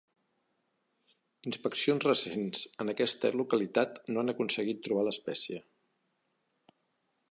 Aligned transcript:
Inspeccions 1.51 2.07
recents 2.07 2.63
en 2.85 2.95
aquesta 2.95 3.33
localitat 3.43 4.03
no 4.15 4.23
han 4.25 4.35
aconseguit 4.35 4.85
trobar 4.89 5.09
l'espècie. 5.11 5.65